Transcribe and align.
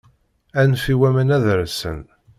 Anef 0.61 0.83
i 0.93 0.95
waman 0.99 1.29
ad 1.37 1.45
rsen. 1.61 1.99